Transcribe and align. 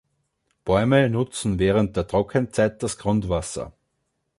Bäume 0.65 1.11
nutzen 1.11 1.59
während 1.59 1.95
der 1.95 2.07
Trockenzeit 2.07 2.81
das 2.81 2.97
Grundwasser. 2.97 3.71